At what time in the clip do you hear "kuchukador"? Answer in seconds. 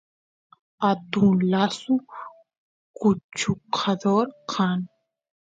2.97-4.27